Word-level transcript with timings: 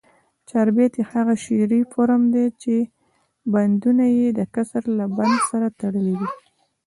چاربیتې 0.49 1.01
هغه 1.11 1.33
شعري 1.43 1.81
فورم 1.91 2.21
دي، 2.33 2.45
چي 2.61 2.75
بندونه 3.53 4.03
ئې 4.15 4.27
دکسر 4.39 4.83
له 4.99 5.05
بند 5.17 5.37
سره 5.49 5.67
تړلي 5.79 6.13
وي. 6.19 6.29